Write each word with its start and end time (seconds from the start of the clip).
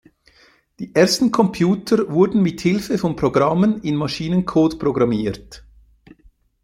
Die 0.79 0.95
ersten 0.95 1.29
Computer 1.29 2.11
wurden 2.11 2.41
mit 2.41 2.59
Hilfe 2.61 2.97
von 2.97 3.15
Programmen 3.15 3.83
in 3.83 3.95
Maschinencode 3.95 4.79
programmiert. 4.79 5.63